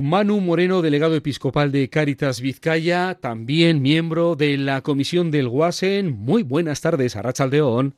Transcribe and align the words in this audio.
Manu 0.00 0.40
Moreno, 0.40 0.80
delegado 0.80 1.14
episcopal 1.14 1.70
de 1.72 1.90
Cáritas 1.90 2.40
Vizcaya, 2.40 3.18
también 3.20 3.82
miembro 3.82 4.34
de 4.34 4.56
la 4.56 4.80
comisión 4.80 5.30
del 5.30 5.46
Guasen. 5.46 6.10
Muy 6.10 6.42
buenas 6.42 6.80
tardes, 6.80 7.16
Arrachaldeón. 7.16 7.96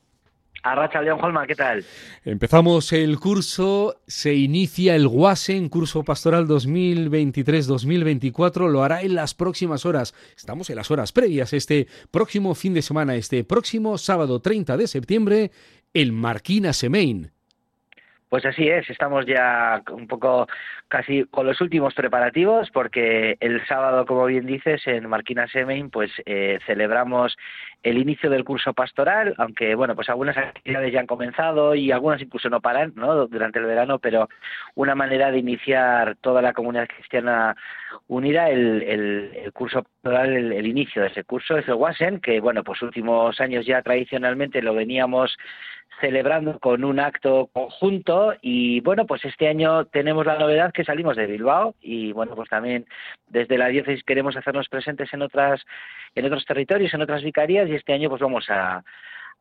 Arrachaldeón, 0.63 1.23
Holma, 1.23 1.47
¿qué 1.47 1.55
tal? 1.55 1.85
Empezamos 2.25 2.91
el 2.91 3.17
curso, 3.19 4.01
se 4.05 4.33
inicia 4.33 4.97
el 4.97 5.07
Guasen, 5.07 5.69
curso 5.69 6.03
pastoral 6.03 6.45
2023-2024, 6.45 8.69
lo 8.69 8.83
hará 8.83 9.01
en 9.01 9.15
las 9.15 9.33
próximas 9.33 9.85
horas. 9.85 10.13
Estamos 10.35 10.69
en 10.69 10.75
las 10.75 10.91
horas 10.91 11.13
previas, 11.13 11.53
este 11.53 11.87
próximo 12.11 12.53
fin 12.53 12.73
de 12.73 12.81
semana, 12.81 13.15
este 13.15 13.45
próximo 13.45 13.97
sábado 13.97 14.41
30 14.41 14.75
de 14.75 14.87
septiembre, 14.87 15.51
el 15.93 16.11
Marquina 16.11 16.73
Semain. 16.73 17.31
Pues 18.33 18.47
así 18.47 18.67
es, 18.67 18.89
estamos 18.89 19.27
ya 19.27 19.83
un 19.91 20.07
poco 20.07 20.47
casi 20.87 21.23
con 21.25 21.45
los 21.45 21.61
últimos 21.61 21.93
preparativos 21.93 22.71
porque 22.71 23.37
el 23.39 23.63
sábado, 23.67 24.07
como 24.07 24.25
bien 24.25 24.47
dices, 24.47 24.81
en 24.87 25.07
Marquina 25.07 25.47
Semein, 25.47 25.91
pues 25.91 26.09
eh, 26.25 26.57
celebramos 26.65 27.37
el 27.83 27.99
inicio 27.99 28.31
del 28.31 28.43
curso 28.43 28.73
pastoral, 28.73 29.35
aunque 29.37 29.75
bueno, 29.75 29.93
pues 29.93 30.09
algunas 30.09 30.35
actividades 30.35 30.91
ya 30.91 31.01
han 31.01 31.05
comenzado 31.05 31.75
y 31.75 31.91
algunas 31.91 32.23
incluso 32.23 32.49
no 32.49 32.59
paran. 32.59 32.95
Durante 32.95 33.59
el 33.59 33.65
verano, 33.65 33.99
pero 33.99 34.27
una 34.73 34.95
manera 34.95 35.29
de 35.29 35.37
iniciar 35.37 36.15
toda 36.19 36.41
la 36.41 36.53
comunidad 36.53 36.87
cristiana 36.87 37.55
unida 38.07 38.49
el, 38.49 38.81
el, 38.81 39.53
curso 39.53 39.83
pastoral, 39.83 40.33
el, 40.33 40.53
el, 40.53 40.65
inicio 40.65 41.03
de 41.03 41.09
ese 41.09 41.23
curso 41.23 41.55
es 41.55 41.67
el 41.67 41.75
Wasen, 41.75 42.19
que 42.19 42.39
bueno, 42.39 42.63
pues 42.63 42.81
últimos 42.81 43.39
años 43.39 43.63
ya 43.67 43.83
tradicionalmente 43.83 44.63
lo 44.63 44.73
veníamos 44.73 45.37
celebrando 45.99 46.59
con 46.59 46.83
un 46.83 46.99
acto 46.99 47.49
conjunto 47.53 48.33
y 48.41 48.79
bueno, 48.81 49.05
pues 49.05 49.23
este 49.25 49.47
año 49.47 49.85
tenemos 49.85 50.25
la 50.25 50.37
novedad 50.37 50.71
que 50.71 50.83
salimos 50.83 51.15
de 51.15 51.27
Bilbao 51.27 51.75
y 51.81 52.11
bueno, 52.11 52.35
pues 52.35 52.49
también 52.49 52.85
desde 53.27 53.57
la 53.57 53.67
diócesis 53.67 54.03
queremos 54.03 54.35
hacernos 54.35 54.69
presentes 54.69 55.13
en 55.13 55.21
otras 55.21 55.61
en 56.15 56.25
otros 56.25 56.45
territorios, 56.45 56.93
en 56.93 57.01
otras 57.01 57.23
vicarías 57.23 57.69
y 57.69 57.75
este 57.75 57.93
año 57.93 58.09
pues 58.09 58.21
vamos 58.21 58.49
a 58.49 58.83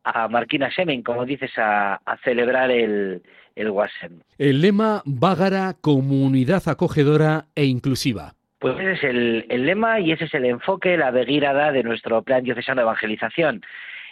a 0.04 0.28
Marquina 0.28 0.70
Semen, 0.70 1.02
como 1.02 1.24
dices, 1.24 1.52
a, 1.56 2.00
celebrar 2.24 2.70
el, 2.70 3.22
el 3.54 3.70
Wasem. 3.70 4.20
El 4.38 4.60
lema 4.60 5.02
Bágara, 5.04 5.74
comunidad 5.80 6.62
acogedora 6.66 7.46
e 7.54 7.64
inclusiva. 7.66 8.34
Pues 8.58 8.78
ese 8.78 8.92
es 8.92 9.04
el, 9.04 9.46
el, 9.48 9.66
lema 9.66 10.00
y 10.00 10.12
ese 10.12 10.24
es 10.24 10.34
el 10.34 10.44
enfoque, 10.44 10.96
la 10.96 11.10
begírada 11.10 11.72
de 11.72 11.82
nuestro 11.82 12.22
plan 12.22 12.44
diocesano 12.44 12.80
de 12.80 12.82
evangelización 12.82 13.62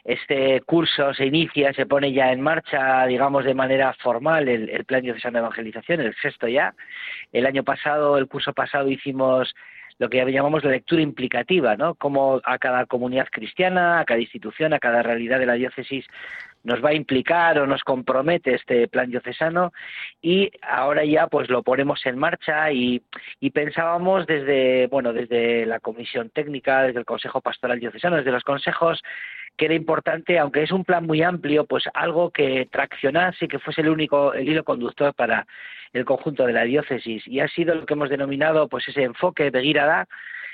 este 0.05 0.61
curso 0.62 1.12
se 1.15 1.27
inicia, 1.27 1.73
se 1.73 1.87
pone 1.87 2.12
ya 2.12 2.33
en 2.33 2.41
marcha, 2.41 3.06
digamos, 3.06 3.45
de 3.45 3.55
manera 3.55 3.95
formal 3.95 4.48
el, 4.48 4.84
plan 4.84 5.03
diocesano 5.03 5.34
de 5.34 5.41
evangelización, 5.41 6.01
el 6.01 6.15
sexto 6.17 6.48
ya. 6.48 6.75
El 7.33 7.47
año 7.47 7.65
pasado, 7.65 8.19
el 8.19 8.27
curso 8.27 8.53
pasado, 8.53 8.89
hicimos 8.89 9.55
lo 9.98 10.09
que 10.09 10.25
llamamos 10.33 10.65
la 10.65 10.71
lectura 10.71 11.03
implicativa, 11.03 11.77
¿no? 11.77 11.95
Cómo 11.95 12.41
a 12.45 12.59
cada 12.59 12.87
comunidad 12.87 13.28
cristiana, 13.31 14.01
a 14.01 14.05
cada 14.06 14.21
institución, 14.21 14.73
a 14.73 14.78
cada 14.78 15.03
realidad 15.03 15.39
de 15.39 15.45
la 15.45 15.55
diócesis 15.55 16.06
nos 16.62 16.84
va 16.84 16.91
a 16.91 16.95
implicar 16.95 17.59
o 17.59 17.67
nos 17.67 17.83
compromete 17.84 18.55
este 18.55 18.89
plan 18.89 19.11
diocesano 19.11 19.73
y 20.21 20.51
ahora 20.62 21.05
ya 21.05 21.27
pues 21.27 21.48
lo 21.48 21.62
ponemos 21.62 22.05
en 22.05 22.19
marcha 22.19 22.71
y, 22.71 23.03
y 23.41 23.51
pensábamos 23.51 24.27
desde 24.27 24.87
bueno 24.89 25.12
desde 25.12 25.65
la 25.65 25.81
comisión 25.81 26.31
técnica 26.31 26.83
desde 26.83 26.98
el 26.98 27.06
consejo 27.06 27.41
pastoral 27.41 27.81
diocesano 27.81 28.17
desde 28.17 28.33
los 28.33 28.45
consejos 28.45 29.01
que 29.56 29.67
era 29.67 29.75
importante, 29.75 30.39
aunque 30.39 30.62
es 30.62 30.73
un 30.73 30.84
plan 30.84 31.06
muy 31.06 31.23
amplio, 31.23 31.67
pues 31.67 31.84
algo 31.93 32.31
que 32.31 32.67
traccionase, 32.70 33.48
que 33.48 33.59
fuese 33.59 33.83
el 33.83 33.91
único, 33.91 34.34
hilo 34.34 34.65
conductor 34.65 35.15
para 35.15 35.47
el 35.93 36.05
conjunto 36.05 36.47
de 36.47 36.53
la 36.53 36.65
diócesis. 36.65 37.27
Y 37.27 37.41
ha 37.41 37.48
sido 37.48 37.75
lo 37.75 37.87
que 37.87 37.95
hemos 37.95 38.09
denominado, 38.09 38.69
pues 38.69 38.89
ese 38.89 39.03
enfoque 39.03 39.51
de 39.51 39.62
Girada, 39.62 40.06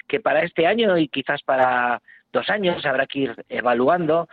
que 0.09 0.21
para 0.21 0.43
este 0.43 0.67
año 0.67 0.99
y 0.99 1.09
quizás 1.09 1.43
para 1.43 2.01
dos 2.33 2.49
años 2.51 2.85
habrá 2.85 3.07
que 3.07 3.21
ir 3.21 3.45
evaluando 3.49 4.29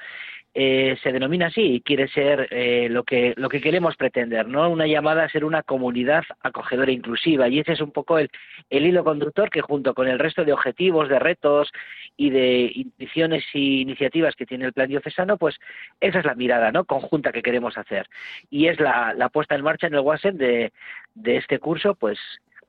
eh, 0.56 0.98
se 1.02 1.12
denomina 1.12 1.48
así 1.48 1.62
y 1.62 1.82
quiere 1.82 2.08
ser 2.08 2.48
eh, 2.52 2.88
lo 2.90 3.04
que 3.04 3.34
lo 3.38 3.50
que 3.50 3.60
queremos 3.60 3.96
pretender, 3.96 4.48
¿no? 4.48 4.70
Una 4.70 4.86
llamada 4.86 5.24
a 5.24 5.30
ser 5.30 5.46
una 5.46 5.64
comunidad 5.64 6.24
acogedora 6.42 6.92
e 6.92 6.96
inclusiva 6.96 7.48
y 7.48 7.60
ese 7.60 7.74
es 7.74 7.82
un 7.82 7.92
poco 7.92 8.20
el, 8.20 8.30
el 8.70 8.86
hilo 8.86 9.04
conductor 9.04 9.50
que 9.50 9.62
junto 9.62 9.96
con 9.96 10.08
el 10.08 10.20
resto 10.20 10.46
de 10.46 10.54
objetivos, 10.54 11.10
de 11.10 11.18
retos 11.18 11.72
y 12.18 12.30
de 12.30 12.72
intenciones 12.76 13.44
y 13.54 13.82
iniciativas 13.82 14.36
que 14.36 14.46
tiene 14.46 14.66
el 14.66 14.74
plan 14.74 14.90
diocesano, 14.90 15.38
pues 15.38 15.56
esa 16.00 16.20
es 16.20 16.26
la 16.26 16.36
mirada, 16.36 16.72
¿no? 16.72 16.86
Conjunta 16.86 17.32
que 17.32 17.42
queremos 17.42 17.78
hacer 17.78 18.08
y 18.52 18.68
es 18.68 18.80
la, 18.80 19.14
la 19.16 19.30
puesta 19.30 19.56
en 19.56 19.64
marcha 19.64 19.88
en 19.88 19.96
el 19.96 20.02
WhatsApp 20.02 20.36
de, 20.36 20.72
de 21.16 21.38
este 21.38 21.58
curso, 21.58 21.96
pues 21.96 22.20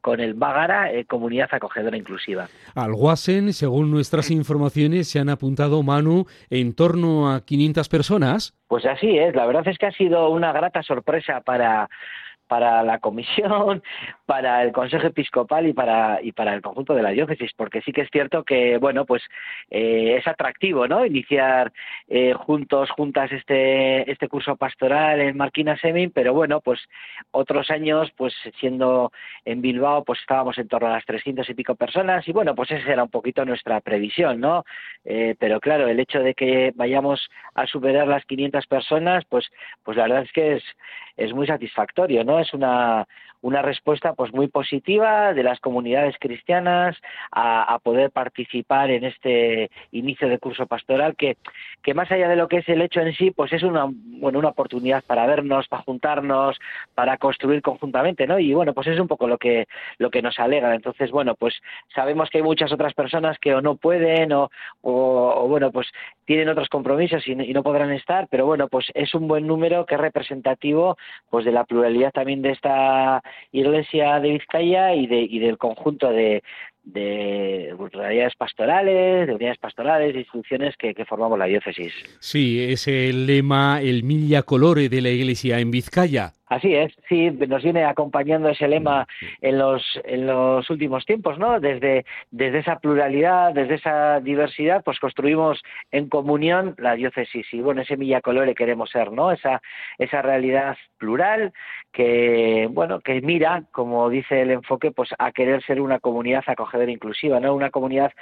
con 0.04 0.20
el 0.20 0.34
Bagara, 0.34 0.92
eh, 0.92 1.06
Comunidad 1.06 1.48
Acogedora 1.50 1.96
Inclusiva. 1.96 2.46
Al 2.74 2.92
Guasen, 2.92 3.54
según 3.54 3.90
nuestras 3.90 4.30
informaciones, 4.30 5.08
se 5.08 5.18
han 5.18 5.30
apuntado, 5.30 5.82
Manu, 5.82 6.26
en 6.50 6.74
torno 6.74 7.32
a 7.32 7.40
500 7.40 7.88
personas. 7.88 8.54
Pues 8.68 8.84
así 8.84 9.16
es, 9.16 9.34
la 9.34 9.46
verdad 9.46 9.66
es 9.66 9.78
que 9.78 9.86
ha 9.86 9.92
sido 9.92 10.28
una 10.28 10.52
grata 10.52 10.82
sorpresa 10.82 11.40
para 11.40 11.88
para 12.46 12.82
la 12.82 12.98
comisión, 12.98 13.82
para 14.26 14.62
el 14.62 14.72
Consejo 14.72 15.06
Episcopal 15.06 15.66
y 15.66 15.72
para 15.72 16.20
y 16.22 16.32
para 16.32 16.54
el 16.54 16.62
conjunto 16.62 16.94
de 16.94 17.02
la 17.02 17.10
diócesis, 17.10 17.52
porque 17.56 17.80
sí 17.82 17.92
que 17.92 18.02
es 18.02 18.10
cierto 18.10 18.44
que 18.44 18.78
bueno 18.78 19.04
pues 19.04 19.22
eh, 19.70 20.16
es 20.18 20.26
atractivo, 20.26 20.86
¿no? 20.86 21.04
Iniciar 21.04 21.72
eh, 22.08 22.32
juntos 22.34 22.90
juntas 22.90 23.32
este 23.32 24.10
este 24.10 24.28
curso 24.28 24.56
pastoral 24.56 25.20
en 25.20 25.36
Marquina 25.36 25.76
Semin, 25.78 26.10
pero 26.10 26.34
bueno 26.34 26.60
pues 26.60 26.80
otros 27.30 27.70
años 27.70 28.10
pues 28.16 28.34
siendo 28.60 29.12
en 29.44 29.60
Bilbao 29.60 30.04
pues 30.04 30.20
estábamos 30.20 30.58
en 30.58 30.68
torno 30.68 30.88
a 30.88 30.92
las 30.92 31.04
300 31.06 31.48
y 31.48 31.54
pico 31.54 31.74
personas 31.74 32.26
y 32.28 32.32
bueno 32.32 32.54
pues 32.54 32.70
esa 32.70 32.92
era 32.92 33.04
un 33.04 33.10
poquito 33.10 33.44
nuestra 33.44 33.80
previsión, 33.80 34.40
¿no? 34.40 34.64
Eh, 35.04 35.34
pero 35.38 35.60
claro 35.60 35.88
el 35.88 36.00
hecho 36.00 36.20
de 36.20 36.34
que 36.34 36.72
vayamos 36.74 37.28
a 37.54 37.66
superar 37.66 38.06
las 38.06 38.24
500 38.24 38.66
personas 38.66 39.24
pues 39.28 39.46
pues 39.82 39.96
la 39.96 40.04
verdad 40.04 40.22
es 40.22 40.32
que 40.32 40.56
es 40.56 40.64
es 41.16 41.32
muy 41.32 41.46
satisfactorio, 41.46 42.24
¿no? 42.24 42.33
Es 42.40 42.52
una, 42.54 43.06
una 43.44 43.60
respuesta 43.60 44.14
pues 44.14 44.32
muy 44.32 44.48
positiva 44.48 45.34
de 45.34 45.42
las 45.42 45.60
comunidades 45.60 46.16
cristianas 46.18 46.96
a, 47.30 47.78
poder 47.82 48.10
participar 48.10 48.90
en 48.90 49.04
este 49.04 49.70
inicio 49.92 50.28
de 50.28 50.38
curso 50.38 50.66
pastoral 50.66 51.14
que, 51.14 51.36
que 51.82 51.92
más 51.92 52.10
allá 52.10 52.28
de 52.28 52.36
lo 52.36 52.48
que 52.48 52.58
es 52.58 52.68
el 52.70 52.80
hecho 52.80 53.00
en 53.00 53.12
sí 53.12 53.30
pues 53.32 53.52
es 53.52 53.62
una 53.62 53.84
bueno 53.86 54.38
una 54.38 54.48
oportunidad 54.48 55.04
para 55.04 55.26
vernos 55.26 55.68
para 55.68 55.82
juntarnos 55.82 56.58
para 56.94 57.18
construir 57.18 57.60
conjuntamente 57.60 58.26
no 58.26 58.38
y 58.38 58.54
bueno 58.54 58.72
pues 58.72 58.86
es 58.86 58.98
un 58.98 59.08
poco 59.08 59.28
lo 59.28 59.36
que 59.36 59.66
lo 59.98 60.10
que 60.10 60.22
nos 60.22 60.38
alegra. 60.38 60.74
Entonces 60.74 61.10
bueno 61.10 61.34
pues 61.34 61.54
sabemos 61.94 62.30
que 62.30 62.38
hay 62.38 62.44
muchas 62.44 62.72
otras 62.72 62.94
personas 62.94 63.38
que 63.38 63.54
o 63.54 63.60
no 63.60 63.76
pueden 63.76 64.32
o, 64.32 64.50
o, 64.80 65.46
bueno 65.48 65.70
pues 65.70 65.88
tienen 66.24 66.48
otros 66.48 66.70
compromisos 66.70 67.28
y, 67.28 67.32
y 67.32 67.52
no 67.52 67.62
podrán 67.62 67.92
estar 67.92 68.26
pero 68.30 68.46
bueno 68.46 68.68
pues 68.68 68.86
es 68.94 69.14
un 69.14 69.28
buen 69.28 69.46
número 69.46 69.84
que 69.84 69.96
es 69.96 70.00
representativo 70.00 70.96
pues 71.28 71.44
de 71.44 71.52
la 71.52 71.64
pluralidad 71.64 72.12
también 72.12 72.40
de 72.40 72.52
esta 72.52 73.22
Iglesia 73.52 74.20
de 74.20 74.32
Vizcaya 74.32 74.94
y, 74.94 75.06
de, 75.06 75.20
y 75.22 75.38
del 75.38 75.58
conjunto 75.58 76.10
de, 76.10 76.42
de 76.84 77.74
pastorales, 78.38 79.26
de 79.26 79.34
unidades 79.34 79.58
pastorales, 79.58 80.14
instituciones 80.14 80.76
que, 80.76 80.94
que, 80.94 81.04
formamos 81.04 81.38
la 81.38 81.46
diócesis. 81.46 81.92
Sí, 82.20 82.62
es 82.62 82.86
el 82.88 83.26
lema, 83.26 83.80
el 83.80 84.02
Milla 84.02 84.42
Colore 84.42 84.88
de 84.88 85.00
la 85.00 85.10
Iglesia 85.10 85.58
en 85.60 85.70
Vizcaya. 85.70 86.32
Así 86.54 86.72
es, 86.72 86.92
sí, 87.08 87.32
nos 87.32 87.64
viene 87.64 87.84
acompañando 87.84 88.48
ese 88.48 88.68
lema 88.68 89.08
en 89.40 89.58
los, 89.58 89.82
en 90.04 90.28
los 90.28 90.70
últimos 90.70 91.04
tiempos, 91.04 91.36
¿no? 91.36 91.58
Desde, 91.58 92.04
desde 92.30 92.60
esa 92.60 92.78
pluralidad, 92.78 93.52
desde 93.52 93.74
esa 93.74 94.20
diversidad, 94.20 94.84
pues 94.84 95.00
construimos 95.00 95.60
en 95.90 96.08
comunión 96.08 96.76
la 96.78 96.94
diócesis 96.94 97.44
y 97.52 97.60
bueno, 97.60 97.82
ese 97.82 97.96
Milla 97.96 98.20
Colore 98.20 98.54
queremos 98.54 98.88
ser, 98.90 99.10
¿no? 99.10 99.32
Esa, 99.32 99.60
esa 99.98 100.22
realidad 100.22 100.76
plural 100.96 101.52
que, 101.92 102.68
bueno, 102.70 103.00
que 103.00 103.20
mira, 103.20 103.64
como 103.72 104.08
dice 104.08 104.42
el 104.42 104.52
enfoque, 104.52 104.92
pues 104.92 105.10
a 105.18 105.32
querer 105.32 105.60
ser 105.64 105.80
una 105.80 105.98
comunidad 105.98 106.44
acogedora 106.46 106.92
inclusiva, 106.92 107.40
¿no? 107.40 107.52
Una 107.52 107.70
comunidad 107.70 108.12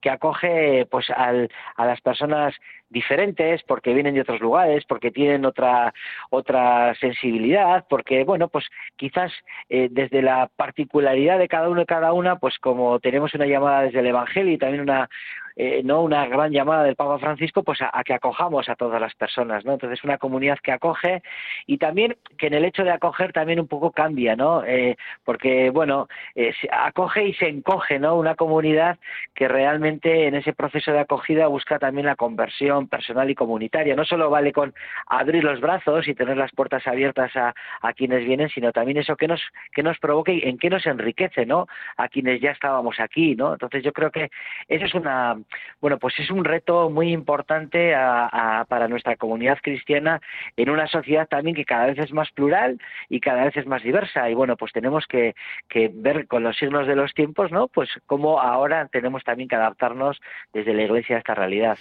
que 0.00 0.10
acoge 0.10 0.86
pues 0.90 1.10
al, 1.10 1.50
a 1.76 1.86
las 1.86 2.00
personas 2.00 2.54
diferentes 2.90 3.62
porque 3.64 3.94
vienen 3.94 4.14
de 4.14 4.22
otros 4.22 4.40
lugares, 4.40 4.84
porque 4.86 5.10
tienen 5.10 5.44
otra 5.44 5.92
otra 6.30 6.94
sensibilidad, 6.94 7.84
porque 7.88 8.24
bueno, 8.24 8.48
pues 8.48 8.66
quizás 8.96 9.32
eh, 9.68 9.88
desde 9.90 10.22
la 10.22 10.48
particularidad 10.56 11.38
de 11.38 11.48
cada 11.48 11.68
uno 11.68 11.82
y 11.82 11.86
cada 11.86 12.12
una, 12.12 12.36
pues 12.36 12.58
como 12.58 12.98
tenemos 13.00 13.34
una 13.34 13.46
llamada 13.46 13.82
desde 13.82 14.00
el 14.00 14.06
evangelio 14.06 14.52
y 14.52 14.58
también 14.58 14.82
una 14.82 15.08
eh, 15.60 15.82
no 15.84 16.02
una 16.02 16.26
gran 16.26 16.52
llamada 16.52 16.84
del 16.84 16.94
Papa 16.94 17.18
Francisco 17.18 17.64
pues 17.64 17.80
a, 17.82 18.02
que 18.04 18.14
acojamos 18.14 18.68
a 18.68 18.76
todas 18.76 19.00
las 19.00 19.14
personas 19.16 19.64
no 19.64 19.72
entonces 19.72 20.04
una 20.04 20.16
comunidad 20.16 20.58
que 20.62 20.72
acoge 20.72 21.22
y 21.66 21.78
también 21.78 22.16
que 22.38 22.46
en 22.46 22.54
el 22.54 22.64
hecho 22.64 22.84
de 22.84 22.92
acoger 22.92 23.32
también 23.32 23.58
un 23.58 23.66
poco 23.66 23.90
cambia 23.90 24.36
no 24.36 24.62
eh, 24.64 24.96
porque 25.24 25.70
bueno 25.70 26.08
eh, 26.36 26.54
acoge 26.70 27.24
y 27.24 27.34
se 27.34 27.48
encoge 27.48 27.98
no 27.98 28.14
una 28.16 28.36
comunidad 28.36 28.98
que 29.34 29.48
realmente 29.48 30.28
en 30.28 30.36
ese 30.36 30.52
proceso 30.52 30.92
de 30.92 31.00
acogida 31.00 31.48
busca 31.48 31.78
también 31.78 32.06
la 32.06 32.16
conversión 32.16 32.88
personal 32.88 33.28
y 33.30 33.34
comunitaria. 33.34 33.96
No 33.96 34.04
solo 34.04 34.30
vale 34.30 34.52
con 34.52 34.74
abrir 35.06 35.44
los 35.44 35.60
brazos 35.60 36.08
y 36.08 36.14
tener 36.14 36.36
las 36.36 36.52
puertas 36.52 36.86
abiertas 36.86 37.34
a, 37.36 37.54
a 37.80 37.92
quienes 37.92 38.24
vienen 38.24 38.48
sino 38.48 38.72
también 38.72 38.98
eso 38.98 39.16
que 39.16 39.28
nos 39.28 39.40
que 39.72 39.82
nos 39.82 39.98
provoque 39.98 40.34
y 40.34 40.48
en 40.48 40.58
qué 40.58 40.70
nos 40.70 40.86
enriquece 40.86 41.46
no 41.46 41.66
a 41.96 42.08
quienes 42.08 42.40
ya 42.40 42.50
estábamos 42.50 43.00
aquí 43.00 43.34
no 43.34 43.54
entonces 43.54 43.82
yo 43.82 43.92
creo 43.92 44.10
que 44.10 44.30
eso 44.68 44.84
es 44.84 44.94
una 44.94 45.36
bueno 45.80 45.98
pues 45.98 46.14
es 46.18 46.30
un 46.30 46.44
reto 46.44 46.90
muy 46.90 47.12
importante 47.12 47.92
para 48.68 48.88
nuestra 48.88 49.16
comunidad 49.16 49.58
cristiana 49.62 50.20
en 50.56 50.70
una 50.70 50.86
sociedad 50.88 51.26
también 51.28 51.56
que 51.56 51.64
cada 51.64 51.86
vez 51.86 51.98
es 51.98 52.12
más 52.12 52.30
plural 52.32 52.80
y 53.08 53.20
cada 53.20 53.44
vez 53.44 53.56
es 53.56 53.66
más 53.66 53.82
diversa 53.82 54.28
y 54.30 54.34
bueno 54.34 54.56
pues 54.56 54.72
tenemos 54.72 55.06
que, 55.06 55.34
ver 55.94 56.26
con 56.26 56.42
los 56.42 56.56
signos 56.56 56.86
de 56.86 56.96
los 56.96 57.12
tiempos 57.14 57.50
no 57.52 57.68
pues 57.68 57.88
cómo 58.06 58.40
ahora 58.40 58.88
tenemos 58.88 59.22
también 59.24 59.48
que 59.48 59.56
adaptarnos 59.56 60.18
desde 60.52 60.74
la 60.74 60.82
iglesia 60.82 61.16
a 61.16 61.18
esta 61.20 61.34
realidad 61.34 61.78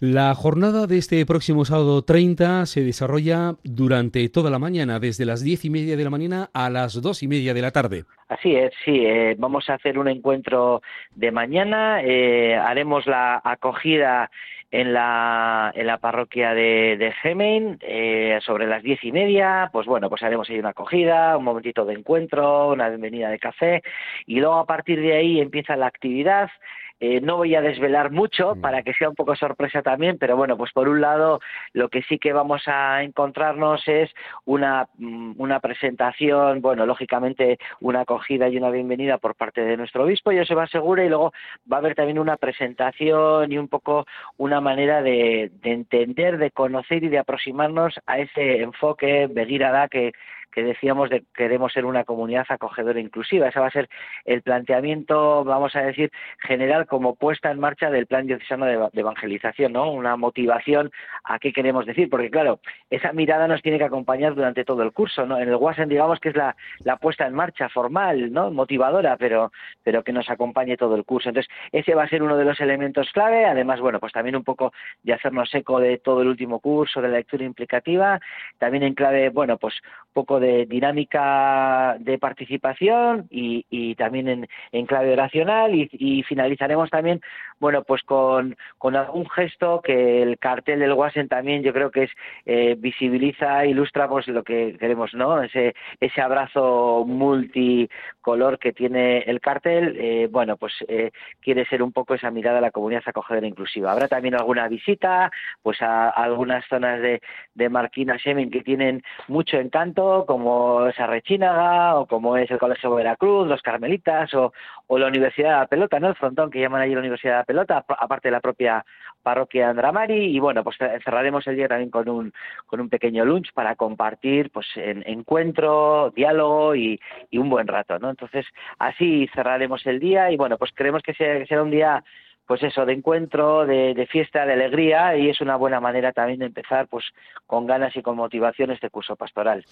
la 0.00 0.34
jornada 0.34 0.86
de 0.86 0.98
este 0.98 1.24
próximo 1.26 1.64
sábado 1.64 2.02
30 2.02 2.66
se 2.66 2.82
desarrolla 2.82 3.54
durante 3.64 4.28
toda 4.28 4.50
la 4.50 4.58
mañana 4.58 5.00
desde 5.00 5.24
las 5.24 5.42
diez 5.42 5.64
y 5.64 5.70
media 5.70 5.96
de 5.96 6.04
la 6.04 6.10
mañana 6.10 6.50
a 6.52 6.70
las 6.70 7.00
dos 7.00 7.22
y 7.22 7.28
media 7.28 7.54
de 7.54 7.62
la 7.62 7.70
tarde 7.70 8.04
Así 8.28 8.54
es, 8.54 8.74
sí. 8.84 9.06
Eh, 9.06 9.34
vamos 9.38 9.70
a 9.70 9.74
hacer 9.74 9.98
un 9.98 10.06
encuentro 10.06 10.82
de 11.14 11.32
mañana. 11.32 12.02
Eh, 12.02 12.54
haremos 12.54 13.06
la 13.08 13.40
acogida 13.42 14.30
en 14.70 14.92
la, 14.92 15.72
en 15.74 15.86
la 15.86 15.98
parroquia 15.98 16.52
de, 16.54 16.96
de 16.98 17.78
eh, 17.80 18.38
sobre 18.42 18.66
las 18.66 18.82
diez 18.82 19.02
y 19.02 19.12
media. 19.12 19.70
Pues 19.72 19.86
bueno, 19.86 20.08
pues 20.08 20.22
haremos 20.22 20.48
ahí 20.50 20.58
una 20.58 20.70
acogida, 20.70 21.36
un 21.36 21.44
momentito 21.44 21.84
de 21.84 21.94
encuentro, 21.94 22.68
una 22.68 22.88
bienvenida 22.88 23.30
de 23.30 23.38
café 23.38 23.82
y 24.26 24.40
luego 24.40 24.56
a 24.56 24.66
partir 24.66 25.00
de 25.00 25.14
ahí 25.14 25.40
empieza 25.40 25.76
la 25.76 25.86
actividad. 25.86 26.50
Eh, 27.00 27.20
no 27.20 27.36
voy 27.36 27.54
a 27.54 27.60
desvelar 27.60 28.10
mucho 28.10 28.56
para 28.60 28.82
que 28.82 28.92
sea 28.92 29.08
un 29.08 29.14
poco 29.14 29.36
sorpresa 29.36 29.82
también, 29.82 30.18
pero 30.18 30.36
bueno, 30.36 30.56
pues 30.56 30.72
por 30.72 30.88
un 30.88 31.00
lado 31.00 31.40
lo 31.72 31.88
que 31.88 32.02
sí 32.02 32.18
que 32.18 32.32
vamos 32.32 32.62
a 32.66 33.04
encontrarnos 33.04 33.86
es 33.86 34.10
una, 34.46 34.88
mm, 34.98 35.34
una 35.38 35.60
presentación, 35.60 36.60
bueno, 36.60 36.86
lógicamente 36.86 37.58
una 37.80 38.00
acogida 38.00 38.48
y 38.48 38.56
una 38.56 38.70
bienvenida 38.70 39.18
por 39.18 39.36
parte 39.36 39.60
de 39.60 39.76
nuestro 39.76 40.04
obispo, 40.04 40.32
y 40.32 40.38
eso 40.38 40.56
va 40.56 40.64
asegura, 40.64 41.04
y 41.04 41.08
luego 41.08 41.32
va 41.70 41.76
a 41.76 41.80
haber 41.80 41.94
también 41.94 42.18
una 42.18 42.36
presentación 42.36 43.52
y 43.52 43.58
un 43.58 43.68
poco 43.68 44.04
una 44.36 44.60
manera 44.60 45.00
de, 45.00 45.52
de 45.62 45.72
entender, 45.72 46.38
de 46.38 46.50
conocer 46.50 47.04
y 47.04 47.08
de 47.08 47.18
aproximarnos 47.18 47.94
a 48.06 48.18
ese 48.18 48.60
enfoque 48.62 49.28
Begirada 49.30 49.88
que, 49.88 50.12
que 50.58 50.64
decíamos 50.64 51.08
de 51.08 51.22
queremos 51.36 51.72
ser 51.72 51.84
una 51.84 52.02
comunidad 52.02 52.44
acogedora 52.48 52.98
e 52.98 53.02
inclusiva. 53.02 53.46
Ese 53.46 53.60
va 53.60 53.68
a 53.68 53.70
ser 53.70 53.88
el 54.24 54.42
planteamiento, 54.42 55.44
vamos 55.44 55.76
a 55.76 55.82
decir, 55.82 56.10
general 56.40 56.86
como 56.86 57.14
puesta 57.14 57.52
en 57.52 57.60
marcha 57.60 57.90
del 57.90 58.06
plan 58.06 58.26
diocesano 58.26 58.66
de, 58.66 58.88
evangelización, 58.92 59.72
¿no? 59.72 59.92
Una 59.92 60.16
motivación 60.16 60.90
a 61.22 61.38
qué 61.38 61.52
queremos 61.52 61.86
decir, 61.86 62.10
porque 62.10 62.28
claro, 62.28 62.58
esa 62.90 63.12
mirada 63.12 63.46
nos 63.46 63.62
tiene 63.62 63.78
que 63.78 63.84
acompañar 63.84 64.34
durante 64.34 64.64
todo 64.64 64.82
el 64.82 64.90
curso, 64.90 65.26
¿no? 65.26 65.38
En 65.38 65.48
el 65.48 65.54
WASEN 65.54 65.88
digamos 65.88 66.18
que 66.18 66.30
es 66.30 66.36
la, 66.36 66.56
la 66.80 66.96
puesta 66.96 67.24
en 67.24 67.34
marcha 67.34 67.68
formal, 67.68 68.32
¿no? 68.32 68.50
Motivadora, 68.50 69.16
pero, 69.16 69.52
pero 69.84 70.02
que 70.02 70.12
nos 70.12 70.28
acompañe 70.28 70.76
todo 70.76 70.96
el 70.96 71.04
curso. 71.04 71.28
Entonces, 71.28 71.52
ese 71.70 71.94
va 71.94 72.02
a 72.02 72.08
ser 72.08 72.20
uno 72.20 72.36
de 72.36 72.44
los 72.44 72.58
elementos 72.60 73.12
clave, 73.12 73.44
además, 73.44 73.78
bueno, 73.78 74.00
pues 74.00 74.12
también 74.12 74.34
un 74.34 74.42
poco 74.42 74.72
de 75.04 75.12
hacernos 75.12 75.54
eco 75.54 75.78
de 75.78 75.98
todo 75.98 76.22
el 76.22 76.28
último 76.28 76.58
curso, 76.58 77.00
de 77.00 77.08
la 77.08 77.18
lectura 77.18 77.44
implicativa, 77.44 78.18
también 78.58 78.82
en 78.82 78.94
clave, 78.94 79.28
bueno, 79.28 79.56
pues 79.56 79.74
poco 80.12 80.40
de 80.40 80.47
dinámica 80.68 81.96
de 82.00 82.18
participación 82.18 83.26
y, 83.30 83.64
y 83.70 83.94
también 83.94 84.28
en, 84.28 84.48
en, 84.72 84.86
clave 84.86 85.12
oracional 85.12 85.74
y, 85.74 85.88
y, 85.92 86.22
finalizaremos 86.22 86.90
también 86.90 87.20
bueno 87.60 87.82
pues 87.82 88.02
con, 88.02 88.56
con 88.78 88.96
algún 88.96 89.28
gesto 89.28 89.80
que 89.82 90.22
el 90.22 90.38
cartel 90.38 90.80
del 90.80 90.92
Wasen 90.92 91.28
también 91.28 91.62
yo 91.62 91.72
creo 91.72 91.90
que 91.90 92.04
es 92.04 92.10
eh, 92.46 92.76
visibiliza 92.78 93.66
ilustra 93.66 94.08
pues 94.08 94.28
lo 94.28 94.42
que 94.42 94.76
queremos 94.78 95.14
no 95.14 95.42
ese 95.42 95.74
ese 96.00 96.20
abrazo 96.20 97.04
multicolor 97.06 98.58
que 98.58 98.72
tiene 98.72 99.18
el 99.20 99.40
cartel 99.40 99.96
eh, 99.98 100.28
bueno 100.30 100.56
pues 100.56 100.72
eh, 100.88 101.10
quiere 101.40 101.66
ser 101.66 101.82
un 101.82 101.92
poco 101.92 102.14
esa 102.14 102.30
mirada 102.30 102.58
a 102.58 102.62
la 102.62 102.70
comunidad 102.70 103.02
acogedora 103.06 103.46
inclusiva 103.46 103.92
habrá 103.92 104.08
también 104.08 104.34
alguna 104.34 104.68
visita 104.68 105.30
pues 105.62 105.80
a, 105.82 106.10
algunas 106.10 106.64
zonas 106.66 107.00
de, 107.00 107.20
de 107.54 107.68
Marquina 107.68 108.16
Shemin 108.16 108.50
que 108.50 108.62
tienen 108.62 109.02
mucho 109.28 109.58
encanto 109.58 110.24
como 110.26 110.86
es 110.86 110.98
Arrechínaga 110.98 111.96
o 111.96 112.06
como 112.06 112.36
es 112.36 112.50
el 112.50 112.58
Colegio 112.58 112.94
Veracruz, 112.94 113.48
los 113.48 113.62
Carmelitas 113.62 114.32
o, 114.34 114.52
o, 114.86 114.98
la 114.98 115.06
Universidad 115.06 115.50
de 115.50 115.56
la 115.56 115.66
Pelota, 115.66 116.00
¿no? 116.00 116.08
El 116.08 116.14
frontón 116.14 116.50
que 116.50 116.60
llaman 116.60 116.82
allí 116.82 116.94
la 116.94 117.00
Universidad 117.00 117.32
de 117.32 117.38
la 117.38 117.44
Pelota, 117.48 117.82
aparte 117.88 118.28
de 118.28 118.32
la 118.32 118.40
propia 118.40 118.84
parroquia 119.22 119.70
Andramari 119.70 120.36
y 120.36 120.38
bueno, 120.38 120.62
pues 120.62 120.76
cerraremos 121.02 121.46
el 121.46 121.56
día 121.56 121.66
también 121.66 121.90
con 121.90 122.08
un, 122.10 122.32
con 122.66 122.78
un 122.78 122.90
pequeño 122.90 123.24
lunch 123.24 123.54
para 123.54 123.74
compartir 123.74 124.50
pues 124.50 124.66
en, 124.76 125.02
encuentro, 125.06 126.12
diálogo 126.14 126.74
y, 126.74 127.00
y, 127.30 127.38
un 127.38 127.48
buen 127.48 127.66
rato, 127.66 127.98
¿no? 127.98 128.10
Entonces 128.10 128.44
así 128.78 129.28
cerraremos 129.34 129.86
el 129.86 129.98
día 129.98 130.30
y 130.30 130.36
bueno, 130.36 130.58
pues 130.58 130.72
creemos 130.74 131.02
que 131.02 131.14
será 131.14 131.62
un 131.62 131.70
día 131.70 132.04
pues 132.48 132.62
eso, 132.62 132.86
de 132.86 132.94
encuentro, 132.94 133.66
de, 133.66 134.08
fiesta, 134.10 134.46
de 134.46 134.54
alegría 134.54 135.14
y 135.18 135.28
es 135.28 135.42
una 135.42 135.56
buena 135.56 135.80
manera 135.80 136.12
también 136.12 136.38
de 136.38 136.46
empezar 136.46 136.88
pues 136.88 137.04
con 137.46 137.66
ganas 137.66 137.94
y 137.94 138.00
con 138.00 138.16
motivación 138.16 138.70
este 138.70 138.88
curso 138.88 139.16
pastoral. 139.16 139.66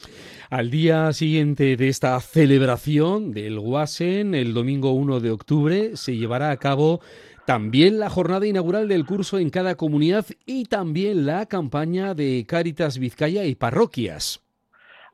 Al 0.51 0.71
día 0.71 1.11
siguiente 1.15 1.77
de 1.79 1.89
esta 1.89 2.21
celebración 2.21 3.33
del 3.33 3.59
Guasen, 3.59 4.35
el 4.35 4.53
domingo 4.53 4.91
1 4.93 5.21
de 5.21 5.31
octubre, 5.31 5.97
se 5.97 6.17
llevará 6.17 6.51
a 6.51 6.59
cabo 6.59 7.01
también 7.47 8.01
la 8.01 8.11
jornada 8.11 8.47
inaugural 8.47 8.89
del 8.89 9.07
curso 9.07 9.39
en 9.39 9.51
cada 9.51 9.77
comunidad 9.77 10.27
y 10.47 10.65
también 10.65 11.27
la 11.27 11.47
campaña 11.47 12.15
de 12.15 12.45
Cáritas 12.49 12.99
Vizcaya 12.99 13.45
y 13.45 13.55
parroquias. 13.55 14.43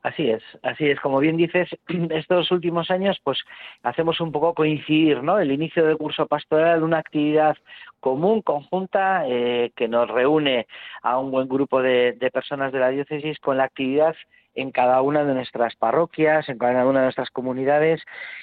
Así 0.01 0.29
es, 0.29 0.43
así 0.63 0.89
es. 0.89 0.99
Como 0.99 1.19
bien 1.19 1.37
dices, 1.37 1.69
estos 2.09 2.51
últimos 2.51 2.91
años, 2.91 3.17
pues 3.23 3.39
hacemos 3.83 4.19
un 4.19 4.33
poco 4.33 4.53
coincidir, 4.53 5.23
¿no? 5.23 5.39
El 5.39 5.51
inicio 5.51 5.85
del 5.85 5.97
curso 5.97 6.27
pastoral, 6.27 6.83
una 6.83 6.97
actividad 6.97 7.55
común, 8.01 8.41
conjunta, 8.41 9.23
eh, 9.27 9.71
que 9.75 9.87
nos 9.87 10.09
reúne 10.09 10.67
a 11.03 11.17
un 11.19 11.31
buen 11.31 11.47
grupo 11.47 11.81
de, 11.81 12.17
personas 12.33 12.73
de 12.73 12.79
la 12.79 12.89
diócesis 12.89 13.39
con 13.39 13.57
la 13.57 13.63
actividad 13.63 14.15
en 14.55 14.71
cada 14.71 15.01
una 15.01 15.23
de 15.23 15.33
nuestras 15.33 15.75
parroquias, 15.75 16.47
en 16.49 16.57
cada 16.57 16.85
una 16.85 16.99
de 16.99 17.05
nuestras 17.05 17.29
comunidades 17.31 18.01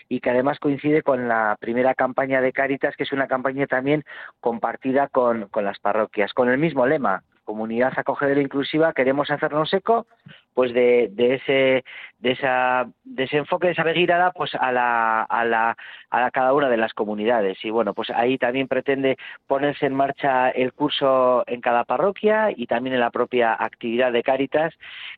y 0.09 0.21
que 0.21 0.31
además 0.31 0.59
coincide 0.59 1.03
con 1.03 1.29
la 1.29 1.57
primera 1.61 1.95
campaña 1.95 2.41
de 2.41 2.53
Cáritas, 2.53 2.97
que 2.97 3.05
es 3.05 3.13
una 3.13 3.29
campaña 3.29 3.67
también 3.67 4.05
compartida 4.41 5.09
con, 5.09 5.49
con 5.49 5.65
las 5.65 5.79
parroquias, 5.79 6.33
con 6.35 6.49
el 6.49 6.59
mismo 6.59 6.87
lema, 6.87 7.23
comunidad 7.51 7.93
acogedora 7.97 8.41
inclusiva 8.41 8.93
queremos 8.93 9.29
hacernos 9.29 9.75
eco 9.75 10.07
pues 10.55 10.73
de, 10.73 11.11
ese 11.17 11.85
de 12.19 12.31
esa 12.31 12.87
de 13.03 13.25
ese 13.25 13.39
enfoque 13.39 13.67
de 13.67 13.73
esa 13.73 13.83
begirada 13.83 14.31
pues 14.31 14.55
a 14.55 14.71
la, 14.71 15.23
a 15.23 15.45
la 15.45 15.77
a 16.11 16.31
cada 16.31 16.53
una 16.53 16.69
de 16.69 16.77
las 16.77 16.93
comunidades. 16.95 17.59
Y 17.65 17.71
bueno 17.71 17.93
pues 17.93 18.11
ahí 18.11 18.39
también 18.39 18.69
pretende 18.69 19.17
ponerse 19.49 19.87
en 19.87 19.95
marcha 19.95 20.51
el 20.51 20.73
curso 20.73 21.43
en 21.49 21.61
cada 21.61 21.83
parroquia 21.85 22.51
y 22.55 22.67
también 22.67 22.95
en 22.95 23.01
la 23.01 23.11
propia 23.11 23.57
actividad 23.59 24.13
de 24.13 24.23
Cáritas 24.23 24.73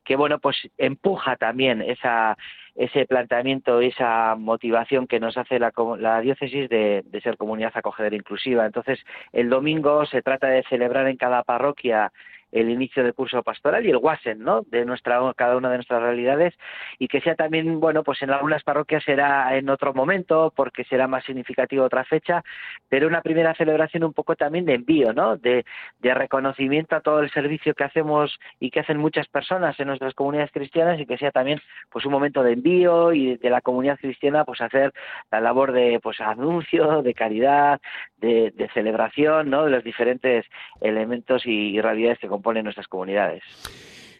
que 0.05 0.17
bueno 0.17 0.39
pues 0.39 0.57
empuja 0.79 1.37
también 1.37 1.83
esa 1.83 2.39
ese 2.75 3.07
planteamiento, 3.07 3.81
esa 3.81 4.35
motivación 4.37 5.07
que 5.07 5.21
nos 5.21 5.37
hace 5.37 5.59
la, 5.59 5.73
la 5.99 6.21
diócesis 6.21 6.69
de, 6.69 7.05
ser 7.23 7.37
comunidad 7.37 7.73
acogedora 7.75 8.17
inclusiva. 8.17 8.65
Entonces, 8.65 8.99
el 9.33 9.51
domingo 9.51 10.07
se 10.07 10.23
trata 10.23 10.49
de 10.49 10.63
celebrar 10.65 11.07
en 11.09 11.17
cada 11.17 11.43
parroquia 11.43 12.13
el 12.53 12.71
inicio 12.71 13.03
del 13.03 13.15
curso 13.15 13.43
pastoral 13.43 13.85
y 13.87 13.91
el 13.91 13.97
WASEN, 13.97 14.39
¿no? 14.39 14.63
De 14.63 14.85
nuestra, 14.85 15.21
cada 15.37 15.57
una 15.57 15.71
de 15.71 15.79
nuestras 15.79 16.03
realidades 16.03 16.55
y 16.99 17.09
que 17.09 17.21
sea 17.21 17.35
también, 17.35 17.81
bueno, 17.81 18.05
pues 18.05 18.23
en 18.23 18.31
algunas 18.31 18.63
parroquias 18.63 19.03
será 19.05 19.57
en 19.57 19.69
otro 19.69 19.95
momento 19.95 20.53
porque 20.55 20.85
será 20.85 21.09
más 21.09 21.25
significativo 21.25 21.85
otra 21.85 22.05
fecha, 22.05 22.43
pero 22.89 23.09
una 23.09 23.23
primera 23.23 23.55
celebración 23.55 24.05
un 24.05 24.13
poco 24.13 24.37
también 24.37 24.65
de 24.67 24.75
envío, 24.75 25.13
¿no? 25.13 25.37
De, 25.37 25.65
de 26.01 26.15
reconocimiento 26.15 26.97
a 26.97 27.01
todo 27.01 27.21
el 27.21 27.31
servicio 27.31 27.75
que 27.75 27.85
hacemos 27.85 28.39
y 28.61 28.71
que 28.71 28.81
hacen 28.81 28.99
muchas 28.99 29.27
personas 29.29 29.79
en 29.81 29.89
nuestras 29.89 30.15
comunidades 30.15 30.53
cristianas 30.53 31.01
y 31.01 31.07
que 31.07 31.19
sea 31.19 31.31
también, 31.31 31.61
pues 31.91 32.05
un 32.05 32.13
momento 32.13 32.43
de 32.43 32.53
envío 32.53 33.13
y 33.13 33.37
de 33.37 33.51
la 33.51 33.61
comunidad 33.61 33.99
cristiana, 33.99 34.45
pues 34.45 34.61
hacer 34.61 34.93
la 35.31 35.41
labor 35.41 35.73
de, 35.73 36.01
pues 36.03 36.21
anuncio, 36.21 37.03
de 37.03 37.15
caridad, 37.15 37.81
de, 38.19 38.53
de 38.55 38.69
celebración, 38.71 39.51
¿no? 39.51 39.65
De 39.65 39.71
los 39.71 39.85
diferentes 39.85 40.47
elementos 40.81 41.47
y, 41.47 41.81
realidades 41.81 42.19
que 42.19 42.29
componen 42.43 42.65
nuestras 42.65 42.89
comunidades. 42.89 43.43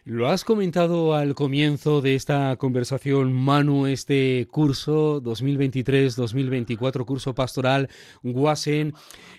Lo 0.05 0.29
has 0.29 0.43
comentado 0.43 1.13
al 1.13 1.35
comienzo 1.35 2.01
de 2.01 2.15
esta 2.15 2.55
conversación, 2.57 3.33
Manu, 3.33 3.87
este 3.87 4.47
curso 4.49 5.21
2023-2024, 5.21 7.05
curso 7.05 7.35
pastoral 7.35 7.89
Guasen, 8.21 8.93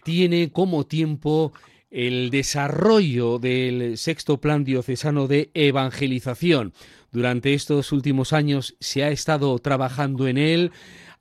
tiene 0.04 0.50
como 0.52 0.84
tiempo 0.84 1.52
el 1.90 2.30
desarrollo 2.30 3.38
del 3.38 3.96
sexto 3.96 4.40
plan 4.40 4.64
diocesano 4.64 5.28
de 5.28 5.50
evangelización. 5.54 6.72
Durante 7.12 7.54
estos 7.54 7.92
últimos 7.92 8.32
años 8.32 8.76
se 8.80 9.04
ha 9.04 9.10
estado 9.10 9.58
trabajando 9.60 10.26
en 10.26 10.36
él, 10.36 10.72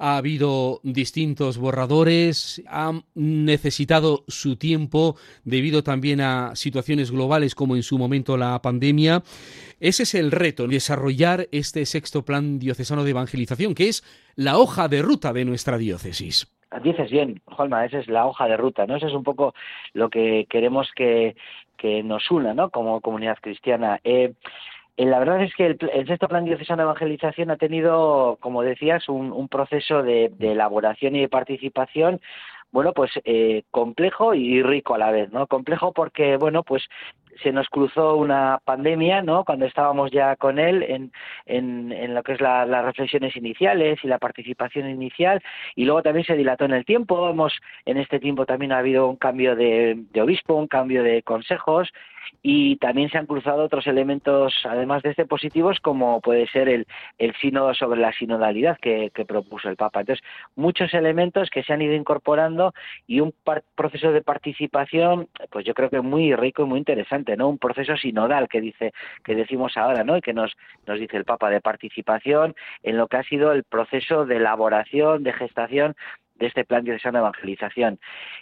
ha 0.03 0.17
habido 0.17 0.81
distintos 0.83 1.57
borradores, 1.57 2.61
han 2.67 3.03
necesitado 3.15 4.25
su 4.27 4.57
tiempo 4.57 5.15
debido 5.45 5.81
también 5.81 6.19
a 6.19 6.57
situaciones 6.57 7.09
globales 7.09 7.55
como 7.55 7.77
en 7.77 7.83
su 7.83 7.97
momento 7.97 8.35
la 8.35 8.61
pandemia. 8.61 9.23
Ese 9.79 10.03
es 10.03 10.13
el 10.13 10.31
reto, 10.31 10.67
desarrollar 10.67 11.47
este 11.53 11.85
sexto 11.85 12.25
plan 12.25 12.59
diocesano 12.59 13.05
de 13.05 13.11
evangelización, 13.11 13.73
que 13.75 13.87
es 13.87 14.03
la 14.35 14.57
hoja 14.57 14.89
de 14.89 15.01
ruta 15.01 15.31
de 15.31 15.45
nuestra 15.45 15.77
diócesis. 15.77 16.53
Dices 16.83 17.09
bien, 17.09 17.41
Juanma, 17.45 17.85
esa 17.85 17.99
es 17.99 18.09
la 18.09 18.25
hoja 18.25 18.49
de 18.49 18.57
ruta, 18.57 18.85
¿no? 18.85 18.97
Eso 18.97 19.07
es 19.07 19.13
un 19.13 19.23
poco 19.23 19.55
lo 19.93 20.09
que 20.09 20.47
queremos 20.49 20.91
que, 20.93 21.33
nos 22.03 22.29
una, 22.29 22.53
¿no? 22.53 22.69
Como 22.71 22.99
comunidad 22.99 23.37
cristiana. 23.41 24.01
Eh, 24.03 24.33
la 24.97 25.19
verdad 25.19 25.41
es 25.41 25.53
que 25.55 25.65
el, 25.65 26.07
sexto 26.07 26.27
plan 26.27 26.45
diocesano 26.45 26.83
de 26.83 26.89
evangelización 26.89 27.51
ha 27.51 27.57
tenido, 27.57 28.37
como 28.39 28.61
decías, 28.61 29.09
un, 29.09 29.47
proceso 29.47 30.03
de, 30.03 30.31
elaboración 30.39 31.15
y 31.15 31.21
de 31.21 31.29
participación 31.29 32.21
bueno, 32.71 32.91
pues 32.93 33.11
eh, 33.23 33.65
complejo 33.69 34.33
y 34.33 34.63
rico 34.63 34.95
a 34.95 34.97
la 34.97 35.11
vez, 35.11 35.31
¿no? 35.31 35.45
Complejo 35.45 35.91
porque, 35.93 36.37
bueno, 36.37 36.63
pues 36.63 36.83
se 37.41 37.51
nos 37.51 37.67
cruzó 37.69 38.15
una 38.15 38.59
pandemia, 38.63 39.21
¿no? 39.21 39.43
Cuando 39.45 39.65
estábamos 39.65 40.11
ya 40.11 40.35
con 40.35 40.59
él 40.59 40.83
en, 40.83 41.11
en, 41.45 42.13
lo 42.13 42.23
que 42.23 42.33
es 42.33 42.41
las 42.41 42.85
reflexiones 42.85 43.35
iniciales 43.35 43.99
y 44.03 44.07
la 44.07 44.19
participación 44.19 44.89
inicial, 44.89 45.41
y 45.75 45.85
luego 45.85 46.03
también 46.03 46.25
se 46.25 46.35
dilató 46.35 46.65
en 46.65 46.73
el 46.73 46.85
tiempo. 46.85 47.29
Hemos, 47.29 47.53
en 47.85 47.97
este 47.97 48.19
tiempo 48.19 48.45
también 48.45 48.71
ha 48.71 48.79
habido 48.79 49.07
un 49.07 49.15
cambio 49.15 49.55
de, 49.55 50.03
de 50.11 50.21
obispo, 50.21 50.55
un 50.55 50.67
cambio 50.67 51.03
de 51.03 51.23
consejos, 51.23 51.91
y 52.41 52.75
también 52.77 53.09
se 53.09 53.17
han 53.17 53.25
cruzado 53.25 53.63
otros 53.63 53.87
elementos, 53.87 54.53
además 54.65 55.01
de 55.01 55.11
este, 55.11 55.25
positivos, 55.25 55.79
como 55.79 56.19
puede 56.19 56.45
ser 56.47 56.67
el, 56.67 56.85
el 57.17 57.33
sínodo 57.35 57.73
sobre 57.73 58.01
la 58.01 58.11
sinodalidad 58.11 58.77
que, 58.79 59.11
propuso 59.25 59.69
el 59.69 59.77
Papa. 59.77 60.01
Entonces, 60.01 60.23
muchos 60.55 60.93
elementos 60.93 61.49
que 61.49 61.63
se 61.63 61.71
han 61.71 61.81
ido 61.81 61.93
incorporando 61.93 62.73
y 63.07 63.21
un 63.21 63.33
proceso 63.75 64.11
de 64.11 64.21
participación, 64.21 65.29
pues 65.49 65.65
yo 65.65 65.73
creo 65.73 65.89
que 65.89 66.01
muy 66.01 66.35
rico 66.35 66.63
y 66.63 66.65
muy 66.65 66.79
interesante, 66.79 67.22
¿no? 67.37 67.49
Un 67.49 67.57
proceso 67.57 67.95
sinodal 67.97 68.47
que 68.47 68.61
dice, 68.61 68.93
que 69.23 69.35
decimos 69.35 69.77
ahora, 69.77 70.03
¿no? 70.03 70.17
Y 70.17 70.21
que 70.21 70.33
nos, 70.33 70.53
nos 70.85 70.99
dice 70.99 71.17
el 71.17 71.25
Papa 71.25 71.49
de 71.49 71.61
participación 71.61 72.55
en 72.83 72.97
lo 72.97 73.07
que 73.07 73.17
ha 73.17 73.23
sido 73.23 73.51
el 73.51 73.63
proceso 73.63 74.25
de 74.25 74.37
elaboración, 74.37 75.23
de 75.23 75.33
gestación 75.33 75.95
de 76.35 76.47
este 76.47 76.65
plan 76.65 76.83
diocesano 76.83 77.19
de 77.19 77.25
evangelización. 77.25 77.99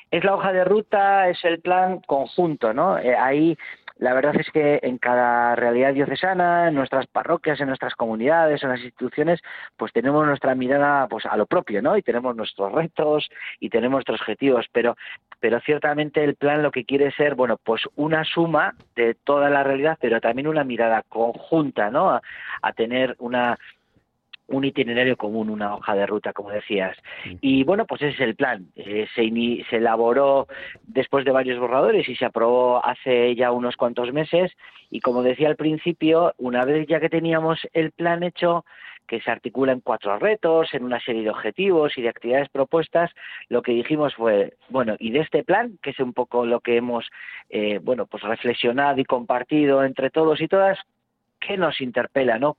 Es 0.10 0.24
la 0.24 0.36
hoja 0.36 0.54
de 0.54 0.64
ruta, 0.64 1.30
es 1.30 1.44
el 1.44 1.60
plan 1.60 2.00
conjunto, 2.00 2.74
¿no? 2.74 2.98
Eh, 2.98 3.16
ahí 3.16 3.58
la 4.02 4.16
verdad 4.16 4.36
es 4.36 4.50
que 4.50 4.80
en 4.82 4.98
cada 4.98 5.56
realidad 5.56 5.94
diocesana, 5.94 6.70
en 6.70 6.74
nuestras 6.74 7.06
parroquias, 7.06 7.62
en 7.62 7.68
nuestras 7.68 7.94
comunidades, 7.94 8.64
en 8.64 8.70
las 8.70 8.80
instituciones, 8.80 9.40
pues 9.78 9.94
tenemos 9.94 10.26
nuestra 10.26 10.56
mirada 10.56 11.08
pues 11.08 11.28
a 11.28 11.38
lo 11.38 11.46
propio, 11.46 11.84
¿no? 11.84 11.96
Y 11.96 12.02
tenemos 12.02 12.36
nuestros 12.36 12.72
retos 12.72 13.30
y 13.60 13.70
tenemos 13.70 13.98
nuestros 13.98 14.20
objetivos, 14.22 14.66
pero 14.72 14.96
pero 15.42 15.60
ciertamente 15.60 16.24
el 16.24 16.36
plan 16.36 16.64
lo 16.64 16.72
que 16.72 16.86
quiere 16.86 17.12
ser, 17.12 17.36
bueno, 17.36 17.58
pues 17.62 17.82
una 17.96 18.24
suma 18.24 18.76
de 18.96 19.16
toda 19.16 19.50
la 19.50 19.64
realidad, 19.64 19.98
pero 20.00 20.22
también 20.22 20.48
una 20.48 20.64
mirada 20.64 21.04
conjunta, 21.10 21.90
¿no? 21.90 22.22
a 22.62 22.74
tener 22.74 23.16
una 23.20 23.58
un 24.52 24.66
itinerario 24.66 25.18
común, 25.18 25.50
una 25.50 25.76
hoja 25.76 25.96
de 25.96 26.06
ruta, 26.06 26.34
como 26.34 26.52
decías. 26.52 26.98
Y 27.40 27.64
bueno, 27.64 27.86
pues 27.86 28.02
ese 28.02 28.16
es 28.16 28.20
el 28.20 28.36
plan. 28.36 28.68
Eh, 28.76 29.08
se, 29.16 29.32
se 29.70 29.78
elaboró 29.78 30.48
después 30.84 31.26
de 31.26 31.32
varios 31.32 31.58
borradores 31.58 32.08
y 32.10 32.16
se 32.16 32.26
aprobó 32.26 32.86
hace 32.86 33.34
ya 33.36 33.52
unos 33.52 33.78
cuantos 33.78 34.12
meses. 34.12 34.52
Y 34.90 35.00
como 35.00 35.24
decía 35.24 35.48
al 35.48 35.56
principio, 35.56 36.34
una 36.38 36.66
vez 36.66 36.86
ya 36.88 37.00
que 37.00 37.10
teníamos 37.10 37.60
el 37.74 37.92
plan 37.92 38.24
hecho, 38.24 38.66
que 39.12 39.20
se 39.20 39.30
articula 39.30 39.74
en 39.74 39.82
cuatro 39.82 40.18
retos, 40.20 40.74
en 40.74 40.86
una 40.86 41.02
serie 41.02 41.24
de 41.24 41.32
objetivos 41.32 41.98
y 41.98 42.02
de 42.02 42.08
actividades 42.08 42.48
propuestas, 42.48 43.12
lo 43.50 43.62
que 43.62 43.74
dijimos 43.74 44.16
fue, 44.16 44.54
bueno, 44.70 44.96
y 45.00 45.12
de 45.12 45.20
este 45.20 45.44
plan, 45.44 45.78
que 45.84 45.90
es 45.90 46.00
un 46.00 46.14
poco 46.14 46.46
lo 46.46 46.62
que 46.62 46.78
hemos, 46.78 47.12
eh, 47.50 47.82
bueno, 47.84 48.06
pues 48.06 48.24
reflexionado 48.24 49.02
y 49.02 49.04
compartido 49.04 49.84
entre 49.84 50.12
todos 50.12 50.40
y 50.40 50.48
todas, 50.48 50.80
¿qué 51.42 51.58
nos 51.58 51.82
interpela, 51.82 52.40
no? 52.40 52.56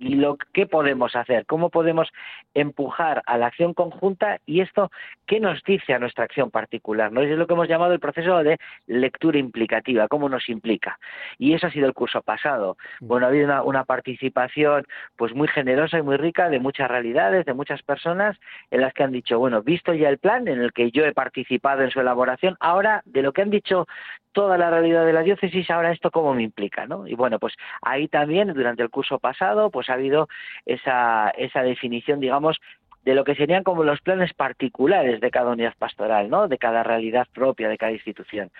Y 0.00 0.14
lo 0.14 0.36
que 0.52 0.66
podemos 0.66 1.14
hacer, 1.14 1.44
cómo 1.46 1.68
podemos 1.68 2.08
empujar 2.54 3.22
a 3.26 3.36
la 3.36 3.46
acción 3.46 3.74
conjunta 3.74 4.38
y 4.46 4.62
esto 4.62 4.90
qué 5.26 5.40
nos 5.40 5.62
dice 5.62 5.92
a 5.92 5.98
nuestra 5.98 6.24
acción 6.24 6.50
particular, 6.50 7.12
¿no? 7.12 7.20
Es 7.20 7.38
lo 7.38 7.46
que 7.46 7.52
hemos 7.52 7.68
llamado 7.68 7.92
el 7.92 8.00
proceso 8.00 8.42
de 8.42 8.58
lectura 8.86 9.38
implicativa, 9.38 10.08
cómo 10.08 10.28
nos 10.28 10.48
implica. 10.48 10.98
Y 11.38 11.52
eso 11.52 11.66
ha 11.66 11.70
sido 11.70 11.86
el 11.86 11.92
curso 11.92 12.22
pasado. 12.22 12.78
Mm. 13.00 13.06
Bueno, 13.06 13.26
ha 13.26 13.28
habido 13.28 13.44
una, 13.44 13.62
una 13.62 13.84
participación 13.84 14.86
pues 15.16 15.34
muy 15.34 15.48
generosa 15.48 15.98
y 15.98 16.02
muy 16.02 16.16
rica 16.16 16.48
de 16.48 16.60
muchas 16.60 16.90
realidades, 16.90 17.44
de 17.44 17.54
muchas 17.54 17.82
personas 17.82 18.38
en 18.70 18.80
las 18.80 18.94
que 18.94 19.02
han 19.02 19.12
dicho, 19.12 19.38
bueno, 19.38 19.62
visto 19.62 19.92
ya 19.92 20.08
el 20.08 20.18
plan 20.18 20.48
en 20.48 20.62
el 20.62 20.72
que 20.72 20.90
yo 20.90 21.04
he 21.04 21.12
participado 21.12 21.82
en 21.82 21.90
su 21.90 22.00
elaboración, 22.00 22.56
ahora 22.58 23.02
de 23.04 23.22
lo 23.22 23.32
que 23.32 23.42
han 23.42 23.50
dicho 23.50 23.86
toda 24.32 24.58
la 24.58 24.70
realidad 24.70 25.04
de 25.04 25.12
la 25.12 25.22
diócesis, 25.22 25.70
ahora 25.70 25.92
esto 25.92 26.10
cómo 26.10 26.34
me 26.34 26.42
implica, 26.42 26.86
¿no? 26.86 27.06
Y 27.06 27.14
bueno, 27.14 27.38
pues 27.38 27.54
ahí 27.82 28.08
también 28.08 28.52
durante 28.52 28.82
el 28.82 28.90
curso 28.90 29.18
pasado, 29.18 29.70
pues 29.70 29.88
ha 29.90 29.94
habido 29.94 30.28
esa, 30.66 31.30
esa 31.30 31.62
definición, 31.62 32.20
digamos, 32.20 32.60
de 33.04 33.14
lo 33.14 33.24
que 33.24 33.34
serían 33.34 33.64
como 33.64 33.82
los 33.82 34.00
planes 34.02 34.34
particulares 34.34 35.20
de 35.20 35.30
cada 35.30 35.50
unidad 35.50 35.74
pastoral, 35.78 36.28
¿no? 36.28 36.48
De 36.48 36.58
cada 36.58 36.82
realidad 36.82 37.26
propia 37.32 37.68
de 37.68 37.78
cada 37.78 37.92
institución. 37.92 38.50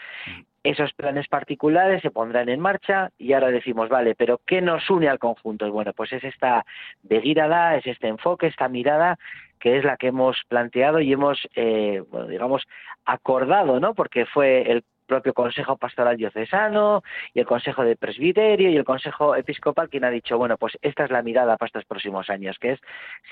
Esos 0.62 0.92
planes 0.92 1.26
particulares 1.28 2.02
se 2.02 2.10
pondrán 2.10 2.48
en 2.48 2.60
marcha 2.60 3.10
y 3.18 3.32
ahora 3.32 3.50
decimos, 3.50 3.88
vale, 3.88 4.14
pero 4.14 4.40
¿qué 4.46 4.60
nos 4.60 4.88
une 4.90 5.08
al 5.08 5.18
conjunto? 5.18 5.70
Bueno, 5.70 5.92
pues 5.92 6.12
es 6.12 6.24
esta 6.24 6.64
begirada, 7.02 7.76
es 7.76 7.86
este 7.86 8.08
enfoque, 8.08 8.46
esta 8.46 8.68
mirada 8.68 9.18
que 9.58 9.76
es 9.76 9.84
la 9.84 9.98
que 9.98 10.08
hemos 10.08 10.38
planteado 10.48 11.00
y 11.00 11.12
hemos, 11.12 11.38
eh, 11.54 12.02
bueno, 12.10 12.26
digamos, 12.28 12.66
acordado, 13.04 13.78
¿no? 13.78 13.94
Porque 13.94 14.24
fue 14.24 14.62
el 14.70 14.84
propio 15.10 15.34
Consejo 15.34 15.76
Pastoral 15.76 16.16
Diocesano 16.16 17.02
y 17.34 17.40
el 17.40 17.46
Consejo 17.46 17.82
de 17.82 17.96
Presbiterio 17.96 18.70
y 18.70 18.76
el 18.76 18.84
Consejo 18.84 19.34
Episcopal 19.34 19.88
quien 19.88 20.04
ha 20.04 20.10
dicho, 20.10 20.38
bueno, 20.38 20.56
pues 20.56 20.78
esta 20.82 21.04
es 21.04 21.10
la 21.10 21.20
mirada 21.20 21.56
para 21.56 21.66
estos 21.66 21.84
próximos 21.84 22.30
años, 22.30 22.56
que 22.60 22.72
es 22.74 22.80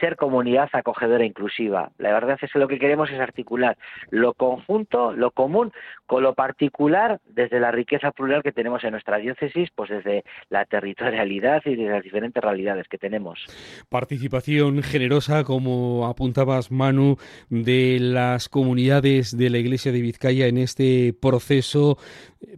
ser 0.01 0.17
comunidad 0.17 0.69
acogedora 0.73 1.23
e 1.23 1.29
inclusiva. 1.29 1.93
La 1.99 2.13
verdad 2.13 2.37
es 2.43 2.53
que 2.53 2.59
lo 2.59 2.67
que 2.67 2.81
queremos 2.81 3.11
es 3.11 3.21
articular 3.21 3.79
lo 4.11 4.35
conjunto, 4.35 5.13
lo 5.13 5.31
común, 5.31 5.73
con 6.07 6.25
lo 6.25 6.35
particular 6.35 7.21
desde 7.27 7.61
la 7.61 7.71
riqueza 7.71 8.11
plural 8.11 8.43
que 8.43 8.51
tenemos 8.51 8.83
en 8.83 8.91
nuestra 8.91 9.19
diócesis, 9.19 9.71
pues 9.73 9.89
desde 9.89 10.25
la 10.49 10.65
territorialidad 10.65 11.63
y 11.65 11.77
desde 11.77 11.93
las 11.93 12.03
diferentes 12.03 12.43
realidades 12.43 12.89
que 12.89 12.99
tenemos. 12.99 13.47
Participación 13.89 14.83
generosa, 14.83 15.45
como 15.45 16.09
apuntabas 16.09 16.73
Manu, 16.73 17.19
de 17.51 17.99
las 18.01 18.49
comunidades 18.49 19.37
de 19.39 19.49
la 19.49 19.59
Iglesia 19.59 19.93
de 19.93 20.01
Vizcaya 20.01 20.49
en 20.49 20.59
este 20.59 21.15
proceso 21.21 21.68
so 21.69 21.99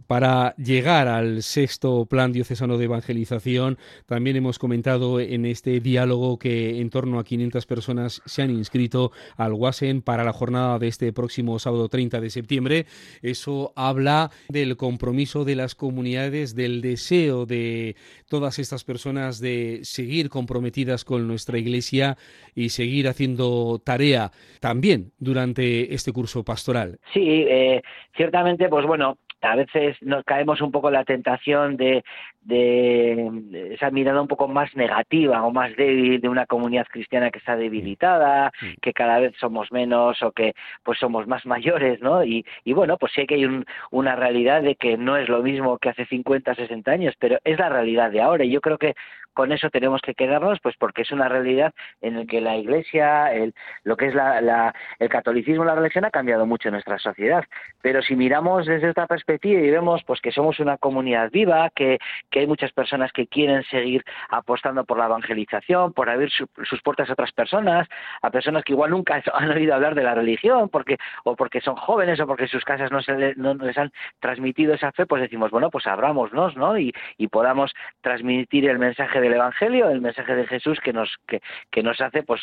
para 0.07 0.55
llegar 0.55 1.07
al 1.07 1.41
sexto 1.43 2.05
plan 2.05 2.31
diocesano 2.31 2.77
de 2.77 2.85
evangelización. 2.85 3.77
También 4.05 4.35
hemos 4.35 4.59
comentado 4.59 5.19
en 5.19 5.45
este 5.45 5.79
diálogo 5.79 6.37
que 6.37 6.79
en 6.79 6.89
torno 6.89 7.19
a 7.19 7.23
500 7.23 7.65
personas 7.65 8.21
se 8.25 8.41
han 8.41 8.51
inscrito 8.51 9.11
al 9.37 9.53
WASEN 9.53 10.01
para 10.01 10.23
la 10.23 10.33
jornada 10.33 10.79
de 10.79 10.87
este 10.87 11.11
próximo 11.13 11.59
sábado 11.59 11.89
30 11.89 12.21
de 12.21 12.29
septiembre. 12.29 12.85
Eso 13.21 13.73
habla 13.75 14.31
del 14.49 14.77
compromiso 14.77 15.45
de 15.45 15.55
las 15.55 15.75
comunidades, 15.75 16.55
del 16.55 16.81
deseo 16.81 17.45
de 17.45 17.95
todas 18.29 18.59
estas 18.59 18.83
personas 18.83 19.39
de 19.39 19.79
seguir 19.83 20.29
comprometidas 20.29 21.05
con 21.05 21.27
nuestra 21.27 21.57
Iglesia 21.57 22.17
y 22.55 22.69
seguir 22.69 23.07
haciendo 23.07 23.81
tarea 23.83 24.31
también 24.59 25.11
durante 25.19 25.93
este 25.93 26.11
curso 26.11 26.43
pastoral. 26.43 26.99
Sí, 27.13 27.45
eh, 27.47 27.81
ciertamente, 28.15 28.69
pues 28.69 28.85
bueno, 28.85 29.17
a 29.41 29.55
veces 29.55 29.97
nos 30.01 30.23
caemos 30.23 30.61
un 30.61 30.71
poco 30.71 30.89
en 30.89 30.93
la 30.93 31.03
tentación 31.03 31.77
de, 31.77 32.03
de, 32.41 33.71
esa 33.73 33.89
mirada 33.89 34.21
un 34.21 34.27
poco 34.27 34.47
más 34.47 34.75
negativa 34.75 35.43
o 35.43 35.51
más 35.51 35.75
débil 35.75 36.21
de 36.21 36.29
una 36.29 36.45
comunidad 36.45 36.87
cristiana 36.87 37.31
que 37.31 37.39
está 37.39 37.55
debilitada, 37.55 38.51
que 38.81 38.93
cada 38.93 39.19
vez 39.19 39.33
somos 39.39 39.71
menos 39.71 40.21
o 40.21 40.31
que 40.31 40.53
pues 40.83 40.99
somos 40.99 41.27
más 41.27 41.45
mayores, 41.45 42.01
¿no? 42.01 42.23
Y, 42.23 42.45
y 42.63 42.73
bueno, 42.73 42.97
pues 42.97 43.13
sí 43.13 43.25
que 43.25 43.35
hay 43.35 43.63
una 43.91 44.15
realidad 44.15 44.61
de 44.61 44.75
que 44.75 44.97
no 44.97 45.17
es 45.17 45.29
lo 45.29 45.41
mismo 45.41 45.77
que 45.77 45.89
hace 45.89 46.05
50, 46.05 46.55
60 46.55 46.91
años, 46.91 47.15
pero 47.19 47.39
es 47.43 47.59
la 47.59 47.69
realidad 47.69 48.11
de 48.11 48.21
ahora. 48.21 48.43
Y 48.43 48.51
yo 48.51 48.61
creo 48.61 48.77
que 48.77 48.95
con 49.33 49.51
eso 49.51 49.69
tenemos 49.69 50.01
que 50.01 50.13
quedarnos, 50.13 50.59
pues 50.61 50.75
porque 50.77 51.03
es 51.03 51.11
una 51.11 51.29
realidad 51.29 51.73
en 52.01 52.17
la 52.17 52.25
que 52.25 52.41
la 52.41 52.57
Iglesia, 52.57 53.33
el, 53.33 53.53
lo 53.83 53.97
que 53.97 54.07
es 54.07 54.15
la, 54.15 54.73
el 54.99 55.09
catolicismo, 55.09 55.63
la 55.63 55.75
religión 55.75 56.05
ha 56.05 56.11
cambiado 56.11 56.45
mucho 56.45 56.69
en 56.69 56.73
nuestra 56.73 56.99
sociedad. 56.99 57.43
Pero 57.81 58.01
si 58.01 58.15
miramos 58.15 58.65
desde 58.65 58.89
esta 58.89 59.07
perspectiva 59.07 59.61
y 59.61 59.69
vemos 59.69 60.03
pues 60.05 60.21
que 60.21 60.31
somos 60.31 60.59
una 60.59 60.77
comunidad 60.77 61.31
viva, 61.31 61.69
que, 61.75 61.99
hay 62.31 62.47
muchas 62.47 62.71
personas 62.71 63.11
que 63.11 63.27
quieren 63.27 63.63
seguir 63.63 64.03
apostando 64.29 64.83
por 64.83 64.97
la 64.97 65.05
evangelización, 65.05 65.93
por 65.93 66.09
abrir 66.09 66.31
sus 66.31 66.81
puertas 66.81 67.09
a 67.09 67.13
otras 67.13 67.31
personas, 67.31 67.87
a 68.21 68.31
personas 68.31 68.63
que 68.63 68.73
igual 68.73 68.91
nunca 68.91 69.21
han 69.33 69.51
oído 69.51 69.75
hablar 69.75 69.95
de 69.95 70.03
la 70.03 70.15
religión, 70.15 70.69
porque 70.69 70.97
o 71.23 71.35
porque 71.35 71.61
son 71.61 71.75
jóvenes 71.75 72.19
o 72.19 72.27
porque 72.27 72.47
sus 72.47 72.63
casas 72.63 72.91
no, 72.91 73.01
se 73.01 73.13
les 73.15 73.77
han 73.77 73.91
transmitido 74.19 74.73
esa 74.73 74.91
fe, 74.91 75.05
pues 75.05 75.21
decimos, 75.21 75.51
bueno, 75.51 75.69
pues 75.69 75.87
abrámonos, 75.87 76.55
¿no? 76.57 76.77
Y 76.77 76.93
podamos 77.29 77.71
transmitir 78.01 78.67
el 78.67 78.79
mensaje 78.79 79.20
del 79.21 79.33
Evangelio, 79.33 79.89
el 79.89 80.01
mensaje 80.01 80.35
de 80.35 80.47
Jesús 80.47 80.79
que 80.79 80.93
nos, 80.93 81.15
que, 81.27 81.41
que 81.71 81.83
nos 81.83 82.01
hace 82.01 82.23
pues, 82.23 82.41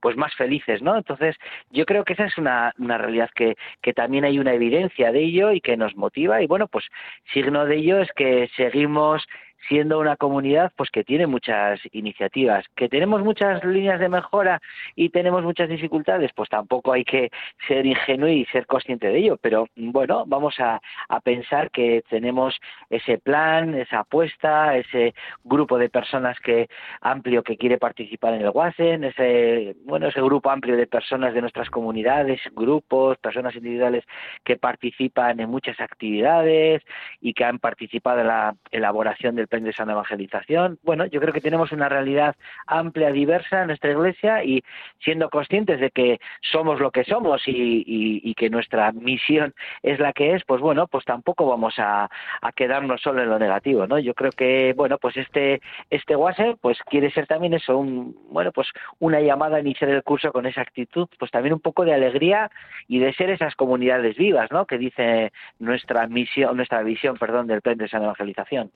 pues 0.00 0.16
más 0.16 0.34
felices, 0.34 0.82
¿no? 0.82 0.96
Entonces, 0.96 1.36
yo 1.70 1.84
creo 1.84 2.04
que 2.04 2.14
esa 2.14 2.24
es 2.24 2.38
una, 2.38 2.72
una 2.78 2.98
realidad 2.98 3.30
que, 3.34 3.56
que 3.82 3.92
también 3.92 4.24
hay 4.24 4.38
una 4.38 4.54
evidencia 4.54 5.12
de 5.12 5.20
ello 5.20 5.52
y 5.52 5.60
que 5.60 5.76
nos 5.76 5.96
motiva 5.96 6.42
y 6.42 6.46
bueno, 6.46 6.68
pues 6.68 6.86
signo 7.32 7.66
de 7.66 7.76
ello 7.76 8.00
es 8.00 8.10
que 8.12 8.48
seguimos 8.56 9.26
siendo 9.68 9.98
una 9.98 10.16
comunidad 10.16 10.72
pues 10.76 10.90
que 10.90 11.04
tiene 11.04 11.26
muchas 11.26 11.80
iniciativas, 11.92 12.64
que 12.76 12.88
tenemos 12.88 13.22
muchas 13.22 13.64
líneas 13.64 14.00
de 14.00 14.08
mejora 14.08 14.60
y 14.94 15.10
tenemos 15.10 15.42
muchas 15.44 15.68
dificultades, 15.68 16.30
pues 16.34 16.48
tampoco 16.48 16.92
hay 16.92 17.04
que 17.04 17.30
ser 17.66 17.86
ingenuo 17.86 18.28
y 18.28 18.44
ser 18.46 18.66
consciente 18.66 19.08
de 19.08 19.18
ello, 19.18 19.36
pero 19.40 19.68
bueno, 19.76 20.24
vamos 20.26 20.58
a, 20.60 20.80
a 21.08 21.20
pensar 21.20 21.70
que 21.70 22.02
tenemos 22.08 22.58
ese 22.88 23.18
plan, 23.18 23.74
esa 23.74 24.00
apuesta, 24.00 24.76
ese 24.76 25.14
grupo 25.44 25.78
de 25.78 25.88
personas 25.88 26.38
que 26.40 26.68
amplio 27.00 27.42
que 27.42 27.56
quiere 27.56 27.78
participar 27.78 28.34
en 28.34 28.42
el 28.42 28.50
WASEN, 28.50 29.04
ese 29.04 29.76
bueno, 29.84 30.08
ese 30.08 30.20
grupo 30.20 30.50
amplio 30.50 30.76
de 30.76 30.86
personas 30.86 31.34
de 31.34 31.40
nuestras 31.40 31.70
comunidades, 31.70 32.40
grupos, 32.52 33.18
personas 33.18 33.54
individuales 33.54 34.04
que 34.44 34.56
participan 34.56 35.40
en 35.40 35.50
muchas 35.50 35.78
actividades 35.80 36.82
y 37.20 37.34
que 37.34 37.44
han 37.44 37.58
participado 37.58 38.20
en 38.20 38.26
la 38.28 38.54
elaboración 38.70 39.36
del 39.36 39.48
de 39.58 39.72
sana 39.72 39.92
evangelización. 39.92 40.78
Bueno, 40.82 41.06
yo 41.06 41.20
creo 41.20 41.32
que 41.34 41.40
tenemos 41.40 41.72
una 41.72 41.88
realidad 41.88 42.36
amplia, 42.66 43.10
diversa 43.10 43.62
en 43.62 43.68
nuestra 43.68 43.90
iglesia 43.90 44.44
y 44.44 44.62
siendo 45.02 45.28
conscientes 45.28 45.80
de 45.80 45.90
que 45.90 46.20
somos 46.40 46.80
lo 46.80 46.90
que 46.90 47.04
somos 47.04 47.42
y, 47.46 48.34
que 48.34 48.48
nuestra 48.48 48.92
misión 48.92 49.54
es 49.82 49.98
la 49.98 50.12
que 50.12 50.34
es, 50.34 50.44
pues 50.44 50.60
bueno, 50.62 50.86
pues 50.86 51.04
tampoco 51.04 51.46
vamos 51.46 51.74
a, 51.78 52.08
quedarnos 52.54 53.02
solo 53.02 53.22
en 53.22 53.28
lo 53.28 53.38
negativo, 53.38 53.86
¿no? 53.86 53.98
Yo 53.98 54.14
creo 54.14 54.30
que, 54.30 54.72
bueno, 54.74 54.98
pues 54.98 55.16
este, 55.16 55.60
este 55.90 56.16
pues 56.60 56.78
quiere 56.88 57.10
ser 57.10 57.26
también 57.26 57.54
eso, 57.54 57.76
un, 57.78 58.16
bueno, 58.30 58.52
pues 58.52 58.68
una 58.98 59.20
llamada 59.20 59.56
a 59.56 59.60
iniciar 59.60 59.90
el 59.90 60.02
curso 60.02 60.32
con 60.32 60.46
esa 60.46 60.60
actitud, 60.60 61.08
pues 61.18 61.30
también 61.30 61.54
un 61.54 61.60
poco 61.60 61.84
de 61.84 61.94
alegría 61.94 62.50
y 62.88 62.98
de 62.98 63.12
ser 63.14 63.30
esas 63.30 63.54
comunidades 63.56 64.16
vivas, 64.16 64.50
¿no? 64.50 64.66
Que 64.66 64.78
dice 64.78 65.32
nuestra 65.58 66.06
misión, 66.06 66.56
nuestra 66.56 66.82
visión, 66.82 67.16
perdón, 67.16 67.46
del 67.46 67.62
plan 67.62 67.78
de 67.78 67.88
sana 67.88 68.04
evangelización. 68.04 68.70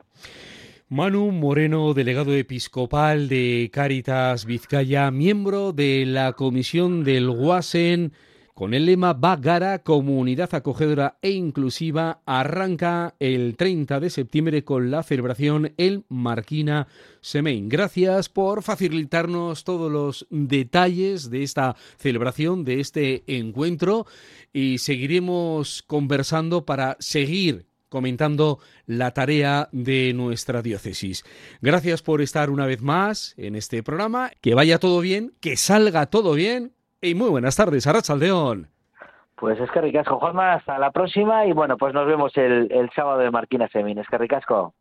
Manu 0.91 1.33
Moreno, 1.33 1.95
delegado 1.95 2.35
episcopal 2.35 3.27
de 3.27 3.71
Caritas 3.73 4.45
Vizcaya, 4.45 5.11
miembro 5.11 5.73
de 5.73 6.05
la 6.05 6.35
comisión 6.35 7.05
del 7.05 7.31
Guasen, 7.31 8.13
con 8.53 8.75
el 8.75 8.85
lema 8.85 9.15
Bagara, 9.15 9.79
comunidad 9.79 10.55
acogedora 10.55 11.17
e 11.23 11.31
inclusiva, 11.31 12.21
arranca 12.27 13.15
el 13.19 13.57
30 13.57 13.99
de 13.99 14.11
septiembre 14.11 14.63
con 14.63 14.91
la 14.91 15.03
celebración 15.03 15.73
El 15.79 16.05
Marquina 16.11 16.87
Semein. 17.23 17.71
Gracias 17.71 18.29
por 18.29 18.63
facilitarnos 18.63 19.65
todos 19.65 19.91
los 19.91 20.27
detalles 20.29 21.31
de 21.31 21.45
esta 21.45 21.77
celebración, 21.97 22.63
de 22.63 22.81
este 22.81 23.25
encuentro 23.27 24.05
y 24.53 24.77
seguiremos 24.77 25.83
conversando 25.83 26.67
para 26.67 26.99
seguir 27.01 27.74
comentando 27.95 28.59
la 28.87 29.13
tarea 29.13 29.69
de 29.71 30.13
nuestra 30.15 30.63
diócesis. 30.63 31.23
Gracias 31.63 32.03
por 32.03 32.21
estar 32.21 32.51
una 32.51 32.67
vez 32.67 32.83
más 32.83 33.35
en 33.39 33.55
este 33.55 33.85
programa. 33.85 34.33
Que 34.43 34.57
vaya 34.57 34.81
todo 34.81 35.01
bien, 35.01 35.31
que 35.41 35.57
salga 35.57 36.07
todo 36.07 36.35
bien 36.35 36.73
y 37.01 37.15
muy 37.15 37.31
buenas 37.31 37.55
tardes, 37.55 37.87
Arrachaldeón. 37.87 38.69
Pues 39.37 39.61
es 39.61 39.71
que 39.71 39.81
ricasco, 39.81 40.19
Juanma, 40.19 40.55
hasta 40.55 40.77
la 40.79 40.91
próxima 40.91 41.47
y 41.47 41.53
bueno, 41.53 41.77
pues 41.77 41.95
nos 41.95 42.07
vemos 42.07 42.37
el, 42.37 42.67
el 42.73 42.91
sábado 42.91 43.21
de 43.21 43.31
Marquina 43.31 43.69
Semin. 43.69 43.99
Es 43.99 44.09
que 44.09 44.19
ricasco. 44.19 44.75